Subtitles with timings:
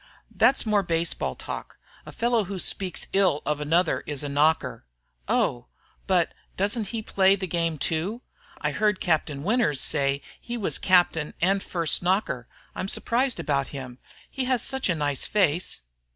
[0.35, 1.77] "That's more baseball talk.
[2.07, 4.83] A fellow who speaks ill of another is a knocker."
[5.27, 5.67] "Oh,
[6.07, 8.23] but doesn't he play the game too?
[8.59, 9.39] I heard Mr.
[9.39, 12.47] Winters say he was captain and first knocker.
[12.73, 13.99] I'm surprised about him.
[14.27, 15.81] He has such a nice face."